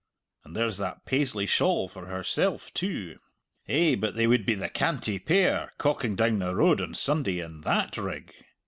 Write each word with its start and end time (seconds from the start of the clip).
And, 0.43 0.55
there's 0.55 0.79
that 0.79 1.05
Paisley 1.05 1.45
shawl 1.45 1.87
for 1.87 2.07
herself, 2.07 2.73
too; 2.73 3.19
eh, 3.67 3.93
but 3.93 4.15
they 4.15 4.25
would 4.25 4.47
be 4.47 4.55
the 4.55 4.67
canty 4.67 5.19
pair, 5.19 5.73
cocking 5.77 6.15
down 6.15 6.39
the 6.39 6.55
road 6.55 6.81
on 6.81 6.95
Sunday 6.95 7.37
in 7.39 7.61
that 7.61 7.97
rig! 7.97 8.33